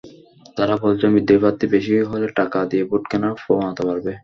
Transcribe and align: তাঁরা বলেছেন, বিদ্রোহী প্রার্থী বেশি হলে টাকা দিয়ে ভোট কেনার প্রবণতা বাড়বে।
তাঁরা 0.57 0.75
বলেছেন, 0.83 1.09
বিদ্রোহী 1.15 1.41
প্রার্থী 1.43 1.65
বেশি 1.75 1.93
হলে 2.11 2.27
টাকা 2.39 2.59
দিয়ে 2.69 2.83
ভোট 2.89 3.03
কেনার 3.11 3.33
প্রবণতা 3.39 3.81
বাড়বে। 3.87 4.11